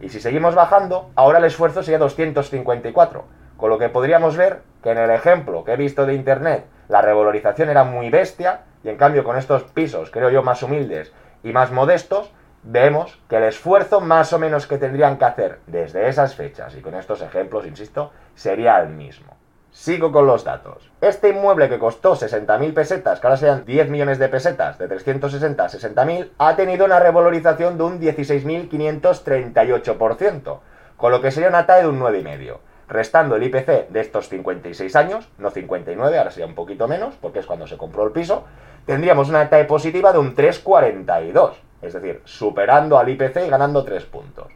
Y 0.00 0.08
si 0.08 0.20
seguimos 0.20 0.54
bajando, 0.54 1.10
ahora 1.14 1.38
el 1.38 1.44
esfuerzo 1.44 1.82
sería 1.82 1.98
254, 1.98 3.24
con 3.56 3.70
lo 3.70 3.78
que 3.78 3.88
podríamos 3.88 4.36
ver 4.36 4.60
que 4.82 4.90
en 4.90 4.98
el 4.98 5.10
ejemplo 5.10 5.64
que 5.64 5.72
he 5.72 5.76
visto 5.76 6.06
de 6.06 6.14
internet 6.14 6.64
la 6.88 7.00
revalorización 7.00 7.70
era 7.70 7.84
muy 7.84 8.10
bestia, 8.10 8.62
y 8.84 8.88
en 8.88 8.96
cambio 8.96 9.24
con 9.24 9.36
estos 9.36 9.62
pisos, 9.62 10.10
creo 10.10 10.30
yo, 10.30 10.42
más 10.42 10.62
humildes 10.62 11.12
y 11.44 11.52
más 11.52 11.70
modestos, 11.70 12.32
vemos 12.62 13.18
que 13.28 13.36
el 13.36 13.42
esfuerzo 13.44 14.00
más 14.00 14.32
o 14.32 14.38
menos 14.38 14.66
que 14.66 14.78
tendrían 14.78 15.18
que 15.18 15.24
hacer 15.24 15.60
desde 15.66 16.08
esas 16.08 16.34
fechas 16.34 16.74
y 16.76 16.80
con 16.80 16.94
estos 16.94 17.20
ejemplos, 17.22 17.66
insisto, 17.66 18.12
sería 18.34 18.80
el 18.80 18.88
mismo. 18.90 19.36
Sigo 19.70 20.10
con 20.12 20.26
los 20.26 20.44
datos. 20.44 20.90
Este 21.00 21.30
inmueble 21.30 21.70
que 21.70 21.78
costó 21.78 22.14
60.000 22.14 22.74
pesetas, 22.74 23.20
que 23.20 23.26
ahora 23.26 23.38
sean 23.38 23.64
10 23.64 23.88
millones 23.88 24.18
de 24.18 24.28
pesetas, 24.28 24.76
de 24.78 24.86
360 24.86 25.64
a 25.64 25.68
60.000, 25.68 26.32
ha 26.36 26.56
tenido 26.56 26.84
una 26.84 27.00
revalorización 27.00 27.78
de 27.78 27.84
un 27.84 27.98
16.538%, 27.98 30.58
con 30.98 31.10
lo 31.10 31.22
que 31.22 31.30
sería 31.30 31.48
una 31.48 31.64
TAE 31.64 31.80
de 31.82 31.88
un 31.88 32.00
9,5. 32.00 32.58
Restando 32.86 33.36
el 33.36 33.44
IPC 33.44 33.88
de 33.88 34.00
estos 34.00 34.28
56 34.28 34.94
años, 34.94 35.30
no 35.38 35.50
59, 35.50 36.18
ahora 36.18 36.30
sería 36.30 36.46
un 36.46 36.54
poquito 36.54 36.86
menos, 36.86 37.14
porque 37.22 37.38
es 37.38 37.46
cuando 37.46 37.66
se 37.66 37.78
compró 37.78 38.04
el 38.04 38.12
piso, 38.12 38.44
tendríamos 38.84 39.30
una 39.30 39.48
TAE 39.48 39.64
positiva 39.64 40.12
de 40.12 40.18
un 40.18 40.36
3,42 40.36 41.52
es 41.82 41.92
decir, 41.92 42.22
superando 42.24 42.98
al 42.98 43.08
IPC 43.08 43.46
y 43.46 43.50
ganando 43.50 43.84
3 43.84 44.04
puntos. 44.06 44.46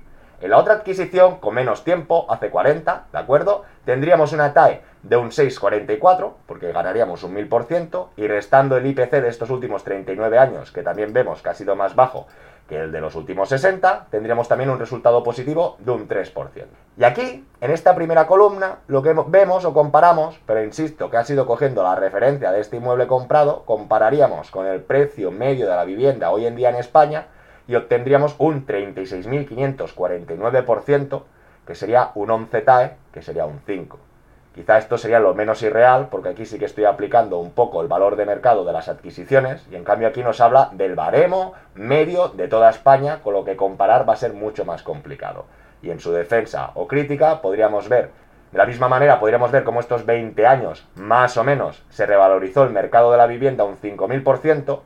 En 0.40 0.50
la 0.50 0.58
otra 0.58 0.74
adquisición, 0.74 1.36
con 1.38 1.54
menos 1.54 1.82
tiempo, 1.82 2.26
hace 2.30 2.50
40, 2.50 3.06
¿de 3.10 3.18
acuerdo? 3.18 3.64
Tendríamos 3.84 4.32
una 4.32 4.52
TAE 4.52 4.82
de 5.02 5.16
un 5.16 5.30
6,44, 5.30 6.34
porque 6.46 6.72
ganaríamos 6.72 7.22
un 7.22 7.34
1000%, 7.34 8.08
y 8.16 8.26
restando 8.26 8.76
el 8.76 8.86
IPC 8.86 9.10
de 9.12 9.28
estos 9.28 9.50
últimos 9.50 9.82
39 9.82 10.38
años, 10.38 10.72
que 10.72 10.82
también 10.82 11.12
vemos 11.12 11.42
que 11.42 11.48
ha 11.48 11.54
sido 11.54 11.74
más 11.74 11.94
bajo 11.94 12.26
que 12.68 12.78
el 12.78 12.92
de 12.92 13.00
los 13.00 13.14
últimos 13.14 13.48
60, 13.48 14.08
tendríamos 14.10 14.48
también 14.48 14.68
un 14.70 14.78
resultado 14.78 15.22
positivo 15.22 15.76
de 15.78 15.92
un 15.92 16.06
3%. 16.08 16.32
Y 16.98 17.04
aquí, 17.04 17.46
en 17.60 17.70
esta 17.70 17.94
primera 17.94 18.26
columna, 18.26 18.78
lo 18.88 19.02
que 19.02 19.14
vemos 19.28 19.64
o 19.64 19.72
comparamos, 19.72 20.40
pero 20.46 20.64
insisto 20.64 21.08
que 21.10 21.16
ha 21.16 21.24
sido 21.24 21.46
cogiendo 21.46 21.82
la 21.82 21.94
referencia 21.94 22.50
de 22.50 22.60
este 22.60 22.78
inmueble 22.78 23.06
comprado, 23.06 23.62
compararíamos 23.64 24.50
con 24.50 24.66
el 24.66 24.82
precio 24.82 25.30
medio 25.30 25.68
de 25.68 25.76
la 25.76 25.84
vivienda 25.84 26.30
hoy 26.30 26.46
en 26.46 26.56
día 26.56 26.70
en 26.70 26.76
España 26.76 27.26
y 27.68 27.74
obtendríamos 27.74 28.34
un 28.38 28.66
36.549%, 28.66 31.22
que 31.66 31.74
sería 31.74 32.12
un 32.14 32.30
11 32.30 32.62
TAE, 32.62 32.96
que 33.12 33.20
sería 33.22 33.44
un 33.46 33.60
5. 33.66 33.98
Quizá 34.56 34.78
esto 34.78 34.96
sería 34.96 35.20
lo 35.20 35.34
menos 35.34 35.60
irreal, 35.60 36.08
porque 36.10 36.30
aquí 36.30 36.46
sí 36.46 36.58
que 36.58 36.64
estoy 36.64 36.86
aplicando 36.86 37.38
un 37.38 37.50
poco 37.50 37.82
el 37.82 37.88
valor 37.88 38.16
de 38.16 38.24
mercado 38.24 38.64
de 38.64 38.72
las 38.72 38.88
adquisiciones, 38.88 39.66
y 39.70 39.76
en 39.76 39.84
cambio 39.84 40.08
aquí 40.08 40.22
nos 40.22 40.40
habla 40.40 40.70
del 40.72 40.94
baremo 40.94 41.52
medio 41.74 42.28
de 42.28 42.48
toda 42.48 42.70
España, 42.70 43.20
con 43.22 43.34
lo 43.34 43.44
que 43.44 43.54
comparar 43.54 44.08
va 44.08 44.14
a 44.14 44.16
ser 44.16 44.32
mucho 44.32 44.64
más 44.64 44.82
complicado. 44.82 45.44
Y 45.82 45.90
en 45.90 46.00
su 46.00 46.10
defensa 46.10 46.70
o 46.72 46.88
crítica 46.88 47.42
podríamos 47.42 47.90
ver, 47.90 48.12
de 48.50 48.56
la 48.56 48.64
misma 48.64 48.88
manera 48.88 49.20
podríamos 49.20 49.52
ver 49.52 49.62
cómo 49.62 49.80
estos 49.80 50.06
20 50.06 50.46
años, 50.46 50.88
más 50.94 51.36
o 51.36 51.44
menos, 51.44 51.84
se 51.90 52.06
revalorizó 52.06 52.64
el 52.64 52.70
mercado 52.70 53.12
de 53.12 53.18
la 53.18 53.26
vivienda 53.26 53.64
un 53.64 53.76
5.000%, 53.76 54.80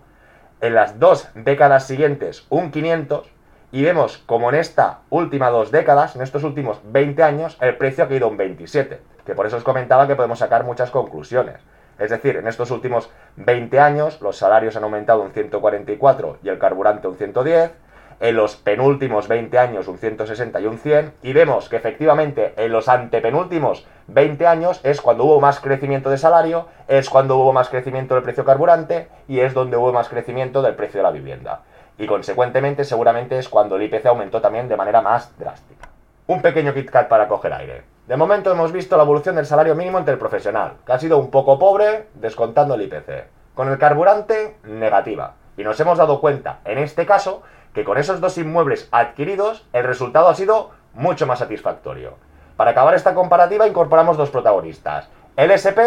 en 0.63 0.75
las 0.75 0.99
dos 0.99 1.29
décadas 1.37 1.87
siguientes 1.87 2.45
un 2.49 2.73
500%, 2.73 3.23
y 3.71 3.85
vemos 3.85 4.19
como 4.27 4.49
en 4.49 4.57
esta 4.57 5.03
última 5.11 5.49
dos 5.51 5.71
décadas, 5.71 6.17
en 6.17 6.23
estos 6.23 6.43
últimos 6.43 6.81
20 6.87 7.23
años, 7.23 7.57
el 7.61 7.77
precio 7.77 8.03
ha 8.03 8.09
caído 8.09 8.27
un 8.27 8.37
27% 8.37 8.99
que 9.31 9.37
por 9.37 9.47
eso 9.47 9.59
os 9.59 9.63
comentaba 9.63 10.09
que 10.09 10.17
podemos 10.17 10.41
sacar 10.41 10.65
muchas 10.65 10.91
conclusiones. 10.91 11.61
Es 12.01 12.11
decir, 12.11 12.35
en 12.35 12.49
estos 12.49 12.73
últimos 12.73 13.11
20 13.37 13.79
años 13.79 14.21
los 14.21 14.37
salarios 14.37 14.75
han 14.75 14.83
aumentado 14.83 15.23
un 15.23 15.31
144 15.31 16.39
y 16.43 16.49
el 16.49 16.59
carburante 16.59 17.07
un 17.07 17.15
110, 17.17 17.71
en 18.19 18.35
los 18.35 18.57
penúltimos 18.57 19.29
20 19.29 19.57
años 19.57 19.87
un 19.87 19.99
160 19.99 20.61
y 20.61 20.67
un 20.67 20.79
100, 20.79 21.13
y 21.23 21.33
vemos 21.33 21.69
que 21.69 21.77
efectivamente 21.77 22.55
en 22.57 22.73
los 22.73 22.89
antepenúltimos 22.89 23.87
20 24.09 24.49
años 24.49 24.81
es 24.83 25.01
cuando 25.01 25.27
hubo 25.27 25.41
más 25.41 25.61
crecimiento 25.61 26.11
de 26.11 26.19
salario, 26.19 26.67
es 26.89 27.09
cuando 27.09 27.37
hubo 27.37 27.53
más 27.53 27.69
crecimiento 27.69 28.15
del 28.15 28.25
precio 28.25 28.45
carburante 28.45 29.07
y 29.29 29.39
es 29.39 29.55
donde 29.55 29.77
hubo 29.77 29.93
más 29.93 30.09
crecimiento 30.09 30.61
del 30.61 30.75
precio 30.75 30.99
de 30.99 31.05
la 31.05 31.13
vivienda. 31.13 31.61
Y 31.99 32.09
consecuentemente 32.09 32.83
seguramente 32.83 33.39
es 33.39 33.49
cuando 33.49 33.77
el 33.77 33.83
IPC 33.83 34.07
aumentó 34.07 34.41
también 34.41 34.69
de 34.69 34.77
manera 34.77 35.01
más 35.01 35.39
drástica. 35.39 35.89
Un 36.27 36.43
pequeño 36.43 36.75
KitKat 36.75 37.07
para 37.07 37.29
coger 37.29 37.53
aire. 37.53 38.00
De 38.11 38.17
momento 38.17 38.51
hemos 38.51 38.73
visto 38.73 38.97
la 38.97 39.05
evolución 39.05 39.37
del 39.37 39.47
salario 39.47 39.77
mínimo 39.77 39.97
interprofesional, 40.01 40.79
que 40.85 40.93
ha 40.93 40.99
sido 40.99 41.17
un 41.19 41.31
poco 41.31 41.61
pobre, 41.61 42.09
descontando 42.15 42.75
el 42.75 42.83
IPC. 42.83 43.29
Con 43.55 43.69
el 43.69 43.79
carburante, 43.79 44.57
negativa. 44.65 45.35
Y 45.57 45.63
nos 45.63 45.79
hemos 45.79 45.97
dado 45.97 46.21
cuenta, 46.21 46.59
en 46.65 46.79
este 46.79 47.07
caso, 47.07 47.43
que 47.73 47.85
con 47.85 47.99
esos 47.99 48.21
dos 48.21 48.37
inmuebles 48.37 48.89
adquiridos, 48.91 49.65
el 49.73 49.85
resultado 49.85 50.29
ha 50.29 50.35
sido 50.35 50.73
mucho 50.93 51.25
más 51.29 51.39
satisfactorio. 51.39 52.15
Para 52.57 52.73
acabar 52.73 52.95
esta 52.95 53.15
comparativa 53.15 53.69
incorporamos 53.69 54.17
dos 54.17 54.31
protagonistas, 54.31 55.09
el 55.37 55.53
SP 55.55 55.79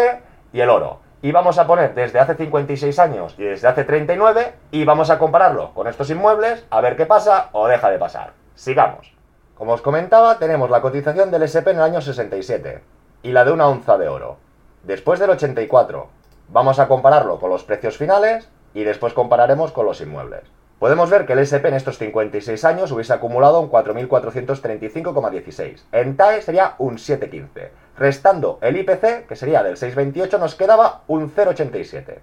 y 0.54 0.62
el 0.62 0.70
oro. 0.70 1.00
Y 1.20 1.30
vamos 1.30 1.58
a 1.58 1.66
poner 1.66 1.94
desde 1.94 2.20
hace 2.20 2.36
56 2.36 2.98
años 3.00 3.34
y 3.36 3.42
desde 3.42 3.68
hace 3.68 3.84
39 3.84 4.54
y 4.70 4.86
vamos 4.86 5.10
a 5.10 5.18
compararlo 5.18 5.74
con 5.74 5.88
estos 5.88 6.08
inmuebles 6.08 6.64
a 6.70 6.80
ver 6.80 6.96
qué 6.96 7.04
pasa 7.04 7.50
o 7.52 7.68
deja 7.68 7.90
de 7.90 7.98
pasar. 7.98 8.32
Sigamos. 8.54 9.13
Como 9.56 9.72
os 9.72 9.82
comentaba, 9.82 10.40
tenemos 10.40 10.68
la 10.68 10.82
cotización 10.82 11.30
del 11.30 11.44
SP 11.46 11.70
en 11.70 11.76
el 11.76 11.84
año 11.84 12.00
67 12.00 12.82
y 13.22 13.30
la 13.30 13.44
de 13.44 13.52
una 13.52 13.68
onza 13.68 13.96
de 13.98 14.08
oro. 14.08 14.38
Después 14.82 15.20
del 15.20 15.30
84, 15.30 16.08
vamos 16.48 16.80
a 16.80 16.88
compararlo 16.88 17.38
con 17.38 17.50
los 17.50 17.62
precios 17.62 17.96
finales 17.96 18.48
y 18.74 18.82
después 18.82 19.14
compararemos 19.14 19.70
con 19.70 19.86
los 19.86 20.00
inmuebles. 20.00 20.42
Podemos 20.80 21.08
ver 21.08 21.24
que 21.24 21.34
el 21.34 21.38
SP 21.46 21.68
en 21.68 21.74
estos 21.74 21.98
56 21.98 22.64
años 22.64 22.90
hubiese 22.90 23.12
acumulado 23.12 23.60
un 23.60 23.70
4.435,16. 23.70 25.84
En 25.92 26.16
TAE 26.16 26.42
sería 26.42 26.74
un 26.78 26.96
7,15. 26.96 27.68
Restando 27.96 28.58
el 28.60 28.76
IPC, 28.76 29.28
que 29.28 29.36
sería 29.36 29.62
del 29.62 29.76
6,28, 29.76 30.36
nos 30.40 30.56
quedaba 30.56 31.02
un 31.06 31.32
0,87. 31.32 32.18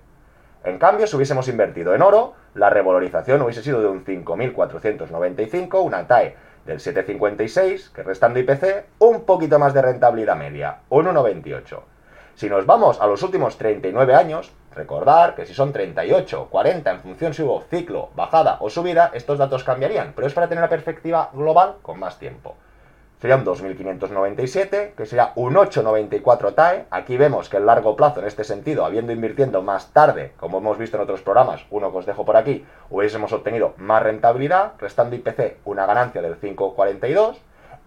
En 0.65 0.77
cambio, 0.77 1.07
si 1.07 1.15
hubiésemos 1.15 1.47
invertido 1.47 1.95
en 1.95 2.01
oro, 2.01 2.33
la 2.53 2.69
revalorización 2.69 3.41
hubiese 3.41 3.63
sido 3.63 3.79
de 3.81 3.87
un 3.87 4.03
5.495, 4.05 5.81
una 5.81 6.07
TAE 6.07 6.35
del 6.65 6.79
7,56, 6.79 7.91
que 7.91 8.03
restando 8.03 8.39
IPC, 8.39 8.85
un 8.99 9.25
poquito 9.25 9.59
más 9.59 9.73
de 9.73 9.81
rentabilidad 9.81 10.35
media, 10.35 10.79
un 10.89 11.05
1,28. 11.05 11.79
Si 12.35 12.49
nos 12.49 12.65
vamos 12.65 12.99
a 13.01 13.07
los 13.07 13.21
últimos 13.23 13.57
39 13.57 14.15
años, 14.15 14.51
recordar 14.73 15.35
que 15.35 15.45
si 15.45 15.53
son 15.53 15.73
38, 15.73 16.47
40, 16.49 16.91
en 16.91 16.99
función 17.01 17.33
si 17.33 17.43
hubo 17.43 17.61
ciclo, 17.69 18.09
bajada 18.15 18.57
o 18.61 18.69
subida, 18.69 19.11
estos 19.13 19.37
datos 19.37 19.63
cambiarían, 19.63 20.13
pero 20.15 20.27
es 20.27 20.33
para 20.33 20.47
tener 20.47 20.63
una 20.63 20.69
perspectiva 20.69 21.29
global 21.33 21.75
con 21.81 21.99
más 21.99 22.17
tiempo 22.19 22.55
sería 23.21 23.35
un 23.35 23.45
2.597, 23.45 24.95
que 24.95 25.05
sería 25.05 25.31
un 25.35 25.55
894 25.55 26.53
TAE. 26.55 26.85
Aquí 26.89 27.17
vemos 27.17 27.49
que 27.49 27.57
el 27.57 27.67
largo 27.67 27.95
plazo, 27.95 28.19
en 28.19 28.25
este 28.25 28.43
sentido, 28.43 28.83
habiendo 28.83 29.11
invirtiendo 29.11 29.61
más 29.61 29.93
tarde, 29.93 30.33
como 30.37 30.57
hemos 30.57 30.79
visto 30.79 30.97
en 30.97 31.03
otros 31.03 31.21
programas, 31.21 31.63
uno 31.69 31.91
que 31.91 31.99
os 31.99 32.05
dejo 32.07 32.25
por 32.25 32.35
aquí, 32.35 32.65
hubiésemos 32.89 33.31
obtenido 33.31 33.75
más 33.77 34.01
rentabilidad, 34.01 34.71
restando 34.79 35.15
IPC 35.15 35.57
una 35.65 35.85
ganancia 35.85 36.23
del 36.23 36.41
5,42. 36.41 37.37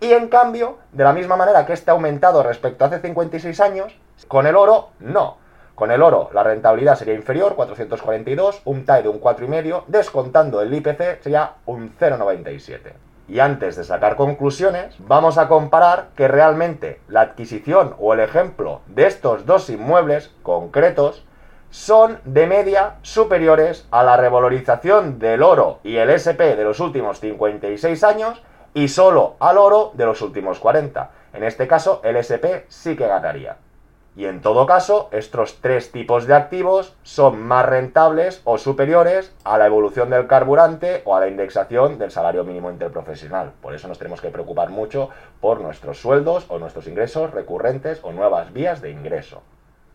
Y 0.00 0.12
en 0.12 0.28
cambio, 0.28 0.78
de 0.92 1.02
la 1.02 1.12
misma 1.12 1.36
manera 1.36 1.66
que 1.66 1.72
este 1.72 1.90
ha 1.90 1.94
aumentado 1.94 2.44
respecto 2.44 2.84
a 2.84 2.88
hace 2.88 3.00
56 3.00 3.60
años, 3.60 3.98
con 4.28 4.46
el 4.46 4.54
oro 4.54 4.90
no. 5.00 5.38
Con 5.74 5.90
el 5.90 6.02
oro 6.02 6.30
la 6.32 6.44
rentabilidad 6.44 6.94
sería 6.94 7.14
inferior, 7.14 7.56
442, 7.56 8.62
un 8.66 8.84
TAE 8.84 9.02
de 9.02 9.08
un 9.08 9.20
4,5, 9.20 9.84
descontando 9.88 10.60
el 10.60 10.72
IPC 10.72 11.20
sería 11.22 11.54
un 11.66 11.92
0,97. 11.98 13.13
Y 13.26 13.40
antes 13.40 13.76
de 13.76 13.84
sacar 13.84 14.16
conclusiones, 14.16 14.96
vamos 14.98 15.38
a 15.38 15.48
comparar 15.48 16.08
que 16.14 16.28
realmente 16.28 17.00
la 17.08 17.22
adquisición 17.22 17.94
o 17.98 18.12
el 18.12 18.20
ejemplo 18.20 18.82
de 18.86 19.06
estos 19.06 19.46
dos 19.46 19.70
inmuebles 19.70 20.30
concretos 20.42 21.24
son 21.70 22.20
de 22.24 22.46
media 22.46 22.96
superiores 23.02 23.88
a 23.90 24.04
la 24.04 24.16
revalorización 24.16 25.18
del 25.18 25.42
oro 25.42 25.80
y 25.82 25.96
el 25.96 26.10
SP 26.12 26.54
de 26.54 26.64
los 26.64 26.78
últimos 26.80 27.18
56 27.18 28.04
años 28.04 28.42
y 28.74 28.88
solo 28.88 29.36
al 29.40 29.58
oro 29.58 29.92
de 29.94 30.04
los 30.04 30.20
últimos 30.20 30.60
40. 30.60 31.10
En 31.32 31.44
este 31.44 31.66
caso, 31.66 32.00
el 32.04 32.16
SP 32.20 32.66
sí 32.68 32.94
que 32.94 33.08
ganaría. 33.08 33.56
Y 34.16 34.26
en 34.26 34.42
todo 34.42 34.64
caso, 34.64 35.08
estos 35.10 35.60
tres 35.60 35.90
tipos 35.90 36.26
de 36.26 36.34
activos 36.34 36.94
son 37.02 37.42
más 37.42 37.66
rentables 37.66 38.42
o 38.44 38.58
superiores 38.58 39.34
a 39.42 39.58
la 39.58 39.66
evolución 39.66 40.08
del 40.08 40.28
carburante 40.28 41.02
o 41.04 41.16
a 41.16 41.20
la 41.20 41.26
indexación 41.26 41.98
del 41.98 42.12
salario 42.12 42.44
mínimo 42.44 42.70
interprofesional. 42.70 43.52
Por 43.60 43.74
eso 43.74 43.88
nos 43.88 43.98
tenemos 43.98 44.20
que 44.20 44.30
preocupar 44.30 44.70
mucho 44.70 45.10
por 45.40 45.60
nuestros 45.60 46.00
sueldos 46.00 46.46
o 46.48 46.60
nuestros 46.60 46.86
ingresos 46.86 47.32
recurrentes 47.32 47.98
o 48.04 48.12
nuevas 48.12 48.52
vías 48.52 48.80
de 48.80 48.90
ingreso. 48.90 49.42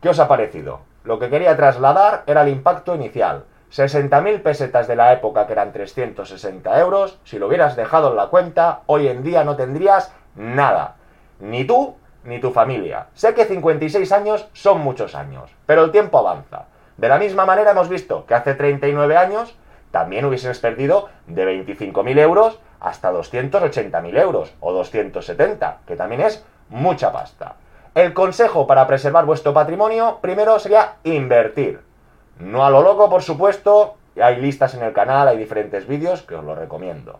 ¿Qué 0.02 0.10
os 0.10 0.20
ha 0.20 0.28
parecido? 0.28 0.82
Lo 1.06 1.18
que 1.18 1.30
quería 1.30 1.56
trasladar 1.56 2.24
era 2.28 2.42
el 2.42 2.50
impacto 2.50 2.96
inicial. 2.96 3.46
60.000 3.72 4.42
pesetas 4.42 4.88
de 4.88 4.98
la 4.98 5.14
época 5.14 5.46
que 5.48 5.54
eran 5.54 5.72
360 5.72 6.80
euros, 6.80 7.20
si 7.24 7.40
lo 7.40 7.48
hubieras 7.48 7.78
dejado 7.78 8.10
en 8.10 8.18
la 8.18 8.28
cuenta, 8.28 8.82
hoy 8.88 9.08
en 9.08 9.24
día 9.24 9.46
no 9.46 9.56
tendrías 9.56 10.14
nada. 10.36 10.96
Ni 11.40 11.64
tú 11.64 11.96
ni 12.24 12.40
tu 12.40 12.52
familia. 12.52 13.08
Sé 13.14 13.34
que 13.34 13.46
56 13.46 14.12
años 14.12 14.48
son 14.54 14.82
muchos 14.82 15.16
años, 15.16 15.52
pero 15.66 15.84
el 15.84 15.92
tiempo 15.92 16.20
avanza. 16.20 16.66
De 16.98 17.08
la 17.08 17.18
misma 17.18 17.46
manera 17.46 17.72
hemos 17.72 17.90
visto 17.90 18.26
que 18.26 18.36
hace 18.36 18.56
39 18.56 19.16
años 19.16 19.56
también 19.92 20.26
hubieses 20.26 20.60
perdido 20.60 21.10
de 21.28 21.66
25.000 21.66 22.20
euros 22.20 22.60
hasta 22.80 23.12
280.000 23.12 24.20
euros 24.20 24.54
o 24.60 24.72
270, 24.74 25.80
que 25.88 25.96
también 25.96 26.22
es 26.22 26.46
mucha 26.70 27.12
pasta. 27.12 27.56
El 27.96 28.14
consejo 28.14 28.68
para 28.68 28.86
preservar 28.86 29.26
vuestro 29.26 29.54
patrimonio 29.54 30.20
primero 30.22 30.60
sería 30.60 30.96
invertir. 31.04 31.82
No 32.40 32.66
a 32.66 32.70
lo 32.70 32.82
loco, 32.82 33.10
por 33.10 33.24
supuesto, 33.24 33.96
hay 34.22 34.38
listas 34.38 34.74
en 34.76 34.84
el 34.84 34.94
canal, 34.94 35.28
hay 35.28 35.38
diferentes 35.38 35.88
vídeos 35.88 36.22
que 36.22 36.36
os 36.36 36.44
lo 36.44 36.56
recomiendo. 36.56 37.20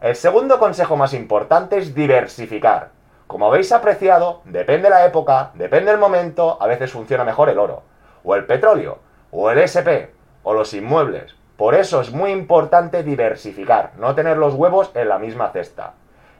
El 0.00 0.14
segundo 0.14 0.58
consejo 0.58 0.96
más 0.96 1.14
importante 1.14 1.78
es 1.78 1.94
diversificar. 1.94 2.90
Como 3.30 3.46
habéis 3.46 3.70
apreciado, 3.70 4.40
depende 4.44 4.90
la 4.90 5.06
época, 5.06 5.52
depende 5.54 5.92
el 5.92 5.98
momento, 5.98 6.60
a 6.60 6.66
veces 6.66 6.90
funciona 6.90 7.22
mejor 7.22 7.48
el 7.48 7.60
oro, 7.60 7.84
o 8.24 8.34
el 8.34 8.44
petróleo, 8.44 8.98
o 9.30 9.52
el 9.52 9.58
SP, 9.62 10.10
o 10.42 10.52
los 10.52 10.74
inmuebles. 10.74 11.36
Por 11.56 11.76
eso 11.76 12.00
es 12.00 12.10
muy 12.10 12.32
importante 12.32 13.04
diversificar, 13.04 13.92
no 13.98 14.16
tener 14.16 14.36
los 14.36 14.54
huevos 14.54 14.90
en 14.94 15.08
la 15.08 15.20
misma 15.20 15.50
cesta. 15.50 15.92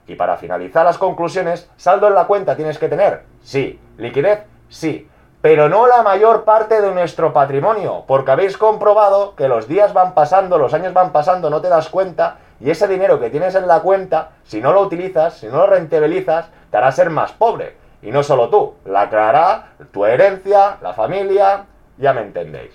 Y 0.08 0.16
para 0.16 0.36
finalizar 0.36 0.84
las 0.84 0.98
conclusiones, 0.98 1.70
saldo 1.76 2.08
en 2.08 2.14
la 2.14 2.26
cuenta 2.26 2.56
tienes 2.56 2.80
que 2.80 2.88
tener, 2.88 3.22
sí, 3.40 3.80
liquidez, 3.96 4.42
sí, 4.68 5.08
pero 5.40 5.68
no 5.68 5.86
la 5.86 6.02
mayor 6.02 6.42
parte 6.42 6.82
de 6.82 6.90
nuestro 6.90 7.32
patrimonio, 7.32 8.02
porque 8.08 8.32
habéis 8.32 8.58
comprobado 8.58 9.36
que 9.36 9.46
los 9.46 9.68
días 9.68 9.92
van 9.94 10.12
pasando, 10.12 10.58
los 10.58 10.74
años 10.74 10.92
van 10.92 11.12
pasando, 11.12 11.50
no 11.50 11.60
te 11.60 11.68
das 11.68 11.88
cuenta, 11.88 12.38
y 12.60 12.70
ese 12.70 12.86
dinero 12.86 13.18
que 13.18 13.30
tienes 13.30 13.54
en 13.54 13.66
la 13.66 13.80
cuenta, 13.80 14.32
si 14.44 14.60
no 14.60 14.72
lo 14.72 14.82
utilizas, 14.82 15.34
si 15.34 15.46
no 15.46 15.56
lo 15.56 15.66
rentabilizas, 15.66 16.50
te 16.70 16.76
hará 16.76 16.92
ser 16.92 17.10
más 17.10 17.32
pobre. 17.32 17.76
Y 18.02 18.10
no 18.10 18.22
solo 18.22 18.48
tú, 18.48 18.74
la 18.84 19.08
creará 19.08 19.72
tu 19.92 20.04
herencia, 20.04 20.76
la 20.82 20.92
familia, 20.92 21.64
ya 21.98 22.12
me 22.12 22.22
entendéis. 22.22 22.72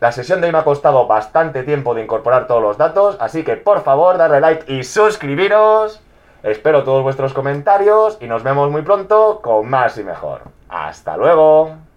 La 0.00 0.12
sesión 0.12 0.40
de 0.40 0.46
hoy 0.46 0.52
me 0.52 0.58
ha 0.58 0.64
costado 0.64 1.06
bastante 1.06 1.64
tiempo 1.64 1.94
de 1.94 2.02
incorporar 2.02 2.46
todos 2.46 2.62
los 2.62 2.78
datos, 2.78 3.16
así 3.20 3.42
que 3.42 3.56
por 3.56 3.82
favor 3.82 4.16
darle 4.16 4.40
like 4.40 4.72
y 4.72 4.84
suscribiros. 4.84 6.00
Espero 6.44 6.84
todos 6.84 7.02
vuestros 7.02 7.32
comentarios 7.32 8.16
y 8.20 8.26
nos 8.26 8.44
vemos 8.44 8.70
muy 8.70 8.82
pronto 8.82 9.40
con 9.42 9.68
más 9.68 9.98
y 9.98 10.04
mejor. 10.04 10.42
¡Hasta 10.68 11.16
luego! 11.16 11.87